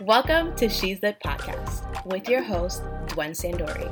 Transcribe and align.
Welcome 0.00 0.56
to 0.56 0.68
She's 0.68 1.00
Litt 1.02 1.20
Podcast 1.24 2.04
with 2.04 2.28
your 2.28 2.42
host, 2.42 2.82
Dwen 3.06 3.30
Sandori. 3.30 3.88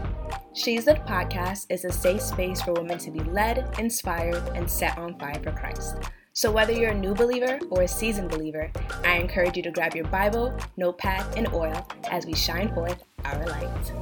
She's 0.52 0.86
Litt 0.86 1.06
Podcast 1.06 1.66
is 1.70 1.84
a 1.84 1.92
safe 1.92 2.20
space 2.20 2.60
for 2.60 2.72
women 2.72 2.98
to 2.98 3.12
be 3.12 3.20
led, 3.20 3.72
inspired, 3.78 4.42
and 4.56 4.68
set 4.68 4.98
on 4.98 5.16
fire 5.16 5.40
for 5.40 5.52
Christ. 5.52 5.98
So, 6.32 6.50
whether 6.50 6.72
you're 6.72 6.90
a 6.90 6.98
new 6.98 7.14
believer 7.14 7.60
or 7.70 7.82
a 7.82 7.88
seasoned 7.88 8.30
believer, 8.30 8.72
I 9.04 9.18
encourage 9.18 9.56
you 9.56 9.62
to 9.62 9.70
grab 9.70 9.94
your 9.94 10.06
Bible, 10.06 10.52
notepad, 10.76 11.38
and 11.38 11.46
oil 11.54 11.86
as 12.10 12.26
we 12.26 12.34
shine 12.34 12.74
forth 12.74 13.04
our 13.24 13.46
light. 13.46 13.92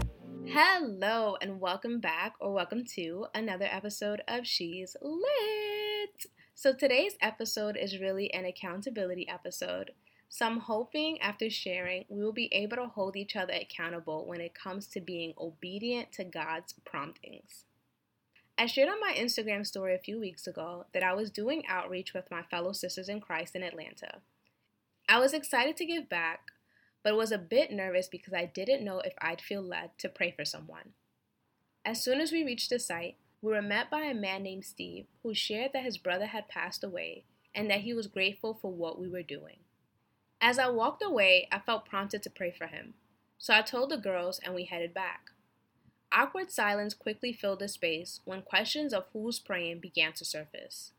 Hello, 0.46 1.36
and 1.42 1.60
welcome 1.60 2.00
back 2.00 2.32
or 2.40 2.54
welcome 2.54 2.82
to 2.94 3.26
another 3.34 3.68
episode 3.70 4.22
of 4.26 4.46
She's 4.46 4.96
Litt. 5.02 6.26
So, 6.54 6.72
today's 6.72 7.16
episode 7.20 7.76
is 7.76 8.00
really 8.00 8.32
an 8.32 8.46
accountability 8.46 9.28
episode. 9.28 9.90
So 10.32 10.46
I'm 10.46 10.60
hoping 10.60 11.20
after 11.20 11.50
sharing, 11.50 12.04
we 12.08 12.22
will 12.22 12.32
be 12.32 12.54
able 12.54 12.76
to 12.76 12.86
hold 12.86 13.16
each 13.16 13.34
other 13.34 13.52
accountable 13.52 14.24
when 14.26 14.40
it 14.40 14.54
comes 14.54 14.86
to 14.86 15.00
being 15.00 15.34
obedient 15.36 16.12
to 16.12 16.24
God's 16.24 16.72
promptings. 16.84 17.64
I 18.56 18.66
shared 18.66 18.88
on 18.88 19.00
my 19.00 19.12
Instagram 19.12 19.66
story 19.66 19.92
a 19.92 19.98
few 19.98 20.20
weeks 20.20 20.46
ago 20.46 20.86
that 20.94 21.02
I 21.02 21.14
was 21.14 21.30
doing 21.30 21.66
outreach 21.66 22.14
with 22.14 22.30
my 22.30 22.42
fellow 22.42 22.72
sisters 22.72 23.08
in 23.08 23.20
Christ 23.20 23.56
in 23.56 23.64
Atlanta. 23.64 24.20
I 25.08 25.18
was 25.18 25.34
excited 25.34 25.76
to 25.78 25.84
give 25.84 26.08
back, 26.08 26.52
but 27.02 27.16
was 27.16 27.32
a 27.32 27.38
bit 27.38 27.72
nervous 27.72 28.06
because 28.06 28.32
I 28.32 28.44
didn't 28.44 28.84
know 28.84 29.00
if 29.00 29.14
I'd 29.20 29.40
feel 29.40 29.62
led 29.62 29.98
to 29.98 30.08
pray 30.08 30.30
for 30.30 30.44
someone. 30.44 30.92
As 31.84 32.04
soon 32.04 32.20
as 32.20 32.30
we 32.30 32.44
reached 32.44 32.70
the 32.70 32.78
site, 32.78 33.16
we 33.42 33.50
were 33.50 33.62
met 33.62 33.90
by 33.90 34.02
a 34.02 34.14
man 34.14 34.44
named 34.44 34.64
Steve 34.64 35.06
who 35.24 35.34
shared 35.34 35.72
that 35.72 35.84
his 35.84 35.98
brother 35.98 36.26
had 36.26 36.46
passed 36.46 36.84
away 36.84 37.24
and 37.52 37.68
that 37.68 37.80
he 37.80 37.92
was 37.92 38.06
grateful 38.06 38.54
for 38.54 38.70
what 38.72 39.00
we 39.00 39.08
were 39.08 39.24
doing. 39.24 39.56
As 40.40 40.58
I 40.58 40.68
walked 40.68 41.02
away, 41.02 41.48
I 41.52 41.58
felt 41.58 41.84
prompted 41.84 42.22
to 42.22 42.30
pray 42.30 42.50
for 42.50 42.66
him. 42.66 42.94
So 43.38 43.54
I 43.54 43.62
told 43.62 43.90
the 43.90 43.98
girls 43.98 44.40
and 44.42 44.54
we 44.54 44.64
headed 44.64 44.94
back. 44.94 45.30
Awkward 46.12 46.50
silence 46.50 46.94
quickly 46.94 47.32
filled 47.32 47.60
the 47.60 47.68
space 47.68 48.20
when 48.24 48.42
questions 48.42 48.92
of 48.92 49.06
who's 49.12 49.38
praying 49.38 49.80
began 49.80 50.12
to 50.14 50.24
surface. 50.24 50.92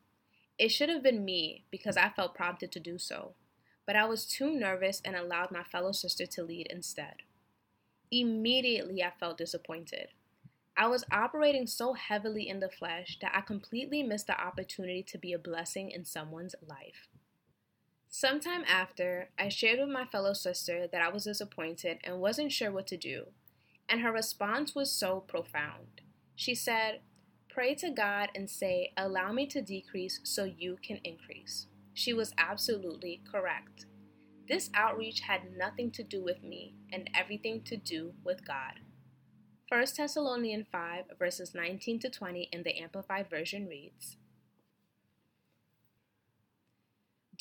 It 0.57 0.69
should 0.69 0.89
have 0.89 1.03
been 1.03 1.25
me 1.25 1.65
because 1.71 1.97
I 1.97 2.09
felt 2.09 2.35
prompted 2.35 2.71
to 2.71 2.79
do 2.79 2.97
so, 2.97 3.33
but 3.85 3.95
I 3.95 4.05
was 4.05 4.25
too 4.25 4.51
nervous 4.51 5.01
and 5.03 5.15
allowed 5.15 5.51
my 5.51 5.63
fellow 5.63 5.91
sister 5.91 6.25
to 6.27 6.43
lead 6.43 6.67
instead. 6.69 7.23
Immediately, 8.11 9.03
I 9.03 9.11
felt 9.19 9.37
disappointed. 9.37 10.09
I 10.77 10.87
was 10.87 11.03
operating 11.11 11.67
so 11.67 11.93
heavily 11.93 12.47
in 12.47 12.59
the 12.59 12.69
flesh 12.69 13.17
that 13.21 13.31
I 13.35 13.41
completely 13.41 14.03
missed 14.03 14.27
the 14.27 14.39
opportunity 14.39 15.03
to 15.03 15.17
be 15.17 15.33
a 15.33 15.39
blessing 15.39 15.91
in 15.91 16.05
someone's 16.05 16.55
life. 16.65 17.09
Sometime 18.13 18.65
after, 18.67 19.29
I 19.39 19.47
shared 19.47 19.79
with 19.79 19.87
my 19.87 20.03
fellow 20.03 20.33
sister 20.33 20.85
that 20.85 21.01
I 21.01 21.07
was 21.07 21.23
disappointed 21.23 21.99
and 22.03 22.19
wasn't 22.19 22.51
sure 22.51 22.69
what 22.69 22.85
to 22.87 22.97
do, 22.97 23.27
and 23.87 24.01
her 24.01 24.11
response 24.11 24.75
was 24.75 24.91
so 24.91 25.21
profound. 25.21 26.01
She 26.35 26.53
said, 26.53 26.99
Pray 27.49 27.73
to 27.75 27.89
God 27.89 28.27
and 28.35 28.49
say, 28.49 28.91
Allow 28.97 29.31
me 29.31 29.47
to 29.47 29.61
decrease 29.61 30.19
so 30.23 30.43
you 30.43 30.77
can 30.85 30.99
increase. 31.05 31.67
She 31.93 32.11
was 32.11 32.33
absolutely 32.37 33.21
correct. 33.31 33.85
This 34.45 34.69
outreach 34.73 35.21
had 35.21 35.55
nothing 35.55 35.89
to 35.91 36.03
do 36.03 36.21
with 36.21 36.43
me 36.43 36.75
and 36.91 37.09
everything 37.15 37.61
to 37.63 37.77
do 37.77 38.13
with 38.25 38.45
God. 38.45 38.81
1 39.69 39.85
Thessalonians 39.95 40.67
5, 40.69 41.05
verses 41.17 41.55
19 41.55 41.99
to 41.99 42.09
20 42.09 42.49
in 42.51 42.63
the 42.63 42.77
Amplified 42.77 43.29
Version 43.29 43.67
reads, 43.69 44.17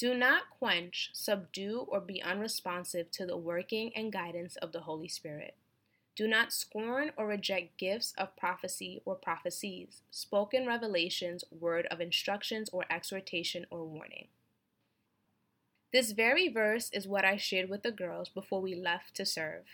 Do 0.00 0.14
not 0.14 0.48
quench, 0.48 1.10
subdue, 1.12 1.84
or 1.86 2.00
be 2.00 2.22
unresponsive 2.22 3.10
to 3.10 3.26
the 3.26 3.36
working 3.36 3.92
and 3.94 4.10
guidance 4.10 4.56
of 4.56 4.72
the 4.72 4.80
Holy 4.80 5.08
Spirit. 5.08 5.56
Do 6.16 6.26
not 6.26 6.54
scorn 6.54 7.12
or 7.18 7.26
reject 7.26 7.76
gifts 7.76 8.14
of 8.16 8.34
prophecy 8.34 9.02
or 9.04 9.14
prophecies, 9.14 10.00
spoken 10.10 10.66
revelations, 10.66 11.44
word 11.50 11.84
of 11.90 12.00
instructions 12.00 12.70
or 12.72 12.86
exhortation 12.88 13.66
or 13.70 13.84
warning. 13.84 14.28
This 15.92 16.12
very 16.12 16.48
verse 16.48 16.88
is 16.94 17.06
what 17.06 17.26
I 17.26 17.36
shared 17.36 17.68
with 17.68 17.82
the 17.82 17.92
girls 17.92 18.30
before 18.30 18.62
we 18.62 18.74
left 18.74 19.14
to 19.16 19.26
serve. 19.26 19.64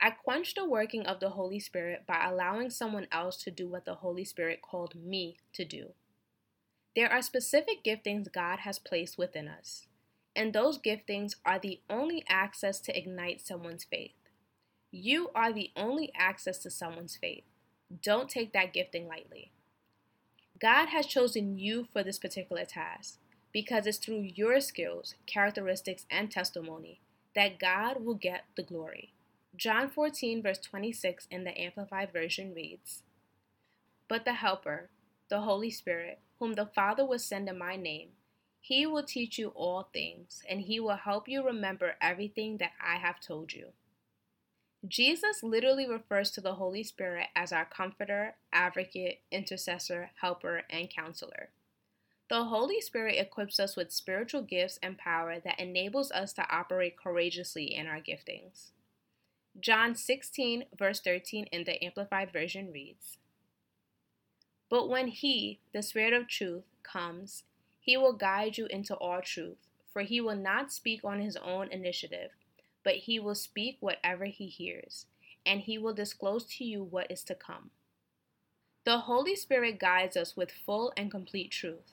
I 0.00 0.10
quenched 0.10 0.54
the 0.54 0.64
working 0.64 1.06
of 1.06 1.18
the 1.18 1.30
Holy 1.30 1.58
Spirit 1.58 2.04
by 2.06 2.24
allowing 2.24 2.70
someone 2.70 3.08
else 3.10 3.36
to 3.38 3.50
do 3.50 3.66
what 3.66 3.84
the 3.84 3.96
Holy 3.96 4.24
Spirit 4.24 4.62
called 4.62 4.94
me 4.94 5.38
to 5.54 5.64
do. 5.64 5.94
There 6.96 7.10
are 7.10 7.22
specific 7.22 7.84
giftings 7.84 8.32
God 8.32 8.60
has 8.60 8.78
placed 8.78 9.16
within 9.16 9.46
us, 9.46 9.86
and 10.34 10.52
those 10.52 10.78
giftings 10.78 11.36
are 11.44 11.58
the 11.58 11.80
only 11.88 12.24
access 12.28 12.80
to 12.80 12.96
ignite 12.96 13.40
someone's 13.40 13.84
faith. 13.84 14.14
You 14.90 15.30
are 15.34 15.52
the 15.52 15.70
only 15.76 16.10
access 16.16 16.58
to 16.58 16.70
someone's 16.70 17.16
faith. 17.16 17.44
Don't 18.02 18.28
take 18.28 18.52
that 18.52 18.72
gifting 18.72 19.06
lightly. 19.06 19.52
God 20.60 20.86
has 20.86 21.06
chosen 21.06 21.58
you 21.58 21.86
for 21.92 22.02
this 22.02 22.18
particular 22.18 22.64
task 22.64 23.18
because 23.52 23.86
it's 23.86 23.98
through 23.98 24.30
your 24.34 24.60
skills, 24.60 25.14
characteristics, 25.26 26.06
and 26.10 26.30
testimony 26.30 27.00
that 27.34 27.58
God 27.58 28.04
will 28.04 28.14
get 28.14 28.44
the 28.56 28.62
glory. 28.62 29.12
John 29.56 29.90
14, 29.90 30.42
verse 30.42 30.58
26 30.58 31.28
in 31.30 31.44
the 31.44 31.58
Amplified 31.60 32.12
Version 32.12 32.52
reads 32.54 33.02
But 34.08 34.24
the 34.24 34.34
Helper, 34.34 34.90
the 35.30 35.40
Holy 35.40 35.70
Spirit, 35.70 36.18
whom 36.38 36.54
the 36.54 36.66
Father 36.66 37.06
will 37.06 37.18
send 37.18 37.48
in 37.48 37.56
my 37.56 37.76
name. 37.76 38.10
He 38.60 38.84
will 38.84 39.02
teach 39.02 39.38
you 39.38 39.48
all 39.48 39.88
things, 39.92 40.42
and 40.48 40.60
he 40.60 40.78
will 40.78 40.96
help 40.96 41.28
you 41.28 41.44
remember 41.44 41.94
everything 42.00 42.58
that 42.58 42.72
I 42.84 42.96
have 42.96 43.20
told 43.20 43.52
you. 43.52 43.68
Jesus 44.86 45.42
literally 45.42 45.88
refers 45.88 46.30
to 46.32 46.40
the 46.40 46.54
Holy 46.54 46.82
Spirit 46.82 47.28
as 47.36 47.52
our 47.52 47.64
comforter, 47.64 48.34
advocate, 48.52 49.20
intercessor, 49.30 50.10
helper, 50.20 50.62
and 50.68 50.90
counselor. 50.90 51.50
The 52.28 52.44
Holy 52.44 52.80
Spirit 52.80 53.16
equips 53.18 53.58
us 53.58 53.76
with 53.76 53.92
spiritual 53.92 54.42
gifts 54.42 54.78
and 54.82 54.96
power 54.96 55.38
that 55.40 55.58
enables 55.58 56.10
us 56.12 56.32
to 56.34 56.46
operate 56.54 56.96
courageously 56.96 57.74
in 57.74 57.86
our 57.86 58.00
giftings. 58.00 58.70
John 59.58 59.94
16, 59.94 60.64
verse 60.78 61.00
13 61.00 61.46
in 61.46 61.64
the 61.64 61.82
Amplified 61.84 62.32
Version 62.32 62.70
reads 62.72 63.18
but 64.70 64.88
when 64.88 65.08
He, 65.08 65.58
the 65.74 65.82
Spirit 65.82 66.14
of 66.14 66.28
truth, 66.28 66.62
comes, 66.82 67.42
He 67.80 67.96
will 67.96 68.12
guide 68.12 68.56
you 68.56 68.66
into 68.66 68.94
all 68.94 69.20
truth, 69.20 69.58
for 69.92 70.02
He 70.02 70.20
will 70.20 70.36
not 70.36 70.72
speak 70.72 71.04
on 71.04 71.20
His 71.20 71.36
own 71.36 71.68
initiative, 71.72 72.30
but 72.84 72.94
He 72.94 73.18
will 73.18 73.34
speak 73.34 73.78
whatever 73.80 74.26
He 74.26 74.46
hears, 74.46 75.06
and 75.44 75.60
He 75.60 75.76
will 75.76 75.92
disclose 75.92 76.44
to 76.56 76.64
you 76.64 76.82
what 76.84 77.10
is 77.10 77.24
to 77.24 77.34
come. 77.34 77.70
The 78.84 78.98
Holy 78.98 79.36
Spirit 79.36 79.78
guides 79.78 80.16
us 80.16 80.36
with 80.36 80.50
full 80.50 80.92
and 80.96 81.10
complete 81.10 81.50
truth. 81.50 81.92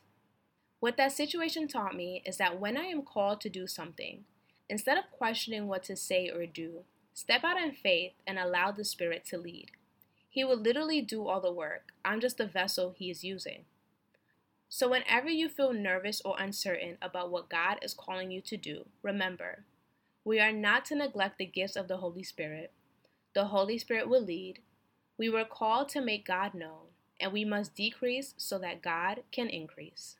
What 0.79 0.95
that 0.97 1.11
situation 1.11 1.67
taught 1.67 1.95
me 1.95 2.21
is 2.25 2.38
that 2.38 2.59
when 2.59 2.77
I 2.77 2.85
am 2.85 3.01
called 3.01 3.41
to 3.41 3.49
do 3.49 3.65
something, 3.65 4.25
instead 4.69 4.97
of 4.97 5.11
questioning 5.11 5.67
what 5.67 5.83
to 5.85 5.95
say 5.95 6.29
or 6.29 6.45
do, 6.45 6.83
step 7.13 7.44
out 7.44 7.57
in 7.57 7.71
faith 7.71 8.13
and 8.27 8.38
allow 8.38 8.71
the 8.71 8.85
Spirit 8.85 9.25
to 9.25 9.38
lead. 9.38 9.71
He 10.38 10.44
will 10.44 10.58
literally 10.58 11.02
do 11.02 11.28
all 11.28 11.42
the 11.42 11.52
work. 11.52 11.94
I'm 12.06 12.20
just 12.20 12.38
the 12.38 12.46
vessel 12.46 12.94
he 12.96 13.09
is 13.09 13.24
using. 13.24 13.66
So, 14.70 14.88
whenever 14.88 15.31
you 15.31 15.50
feel 15.50 15.74
nervous 15.74 16.22
or 16.24 16.36
uncertain 16.38 17.00
about 17.02 17.31
what 17.31 17.50
God 17.50 17.80
is 17.81 17.96
calling 17.96 18.30
you 18.30 18.40
to 18.42 18.56
do, 18.56 18.86
remember, 19.02 19.64
we 20.24 20.40
are 20.40 20.52
not 20.52 20.86
to 20.86 20.96
neglect 20.96 21.40
the 21.40 21.48
gifts 21.48 21.75
of 21.75 21.88
the 21.88 21.98
Holy 21.98 22.22
Spirit. 22.22 22.72
The 23.34 23.46
Holy 23.46 23.80
Spirit 23.80 24.09
will 24.09 24.22
lead. 24.22 24.59
We 25.18 25.28
were 25.28 25.44
called 25.44 25.90
to 25.90 26.02
make 26.02 26.28
God 26.28 26.54
known, 26.54 26.94
and 27.19 27.34
we 27.34 27.44
must 27.44 27.74
decrease 27.74 28.36
so 28.38 28.59
that 28.59 28.84
God 28.84 29.24
can 29.31 29.50
increase. 29.50 30.18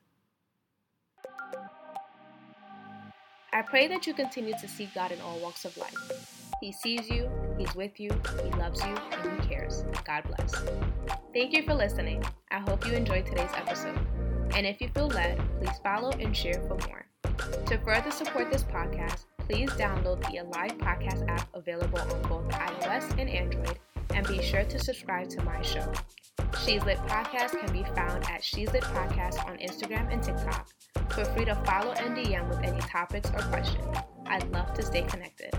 I 3.54 3.62
pray 3.62 3.88
that 3.88 4.08
you 4.08 4.16
continue 4.16 4.56
to 4.60 4.68
seek 4.68 4.96
God 4.96 5.12
in 5.12 5.22
all 5.22 5.38
walks 5.38 5.64
of 5.64 5.78
life. 5.78 5.96
He 6.60 6.72
sees 6.72 7.08
you, 7.08 7.30
He's 7.58 7.74
with 7.76 8.00
you, 8.00 8.12
He 8.44 8.50
loves 8.52 8.82
you, 8.84 8.96
and 9.12 9.42
He 9.42 9.48
cares. 9.48 9.84
God 10.06 10.24
bless. 10.28 10.54
Thank 11.34 11.54
you 11.54 11.64
for 11.64 11.74
listening. 11.74 12.24
I 12.52 12.60
hope 12.60 12.86
you 12.86 12.94
enjoyed 12.94 13.26
today's 13.26 13.50
episode. 13.56 13.98
And 14.56 14.66
if 14.66 14.82
you 14.82 14.90
feel 14.90 15.08
led, 15.08 15.40
please 15.60 15.78
follow 15.84 16.12
and 16.12 16.36
share 16.36 16.62
for 16.68 16.78
more. 16.88 17.06
To 17.66 17.78
further 17.80 18.12
support 18.12 18.52
this 18.52 18.64
podcast, 18.64 19.26
please 19.40 19.70
download 19.72 20.22
the 20.30 20.38
Alive 20.40 20.78
Podcast 20.78 21.28
app 21.30 21.48
available 21.54 22.00
on 22.00 22.22
both 22.24 22.48
iOS 22.50 23.10
and 23.20 23.30
Android, 23.30 23.78
and 24.14 24.28
be 24.28 24.42
sure 24.42 24.64
to 24.64 24.80
subscribe 24.80 25.30
to 25.30 25.44
my 25.44 25.62
show. 25.62 25.92
She's 26.66 26.84
Litt 26.84 26.98
Podcast 27.00 27.60
can 27.60 27.72
be 27.72 27.84
found 27.96 28.24
at 28.30 28.44
She's 28.44 28.72
Litt 28.72 28.84
Podcast 28.84 29.46
on 29.46 29.58
Instagram 29.58 30.12
and 30.12 30.24
TikTok. 30.24 30.70
Feel 31.14 31.26
free 31.26 31.46
to 31.46 31.56
follow 31.66 31.92
and 31.92 32.16
DM 32.16 32.48
with 32.50 32.60
any 32.60 32.80
topics 32.80 33.30
or 33.30 33.42
questions. 33.50 33.86
I'd 34.26 34.50
love 34.52 34.74
to 34.74 34.84
stay 34.84 35.04
connected. 35.04 35.52